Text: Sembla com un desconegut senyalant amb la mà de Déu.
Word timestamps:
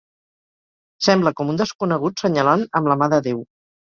Sembla 1.07 1.33
com 1.41 1.51
un 1.53 1.59
desconegut 1.59 2.25
senyalant 2.25 2.65
amb 2.79 2.93
la 2.93 2.99
mà 3.03 3.13
de 3.15 3.23
Déu. 3.31 3.45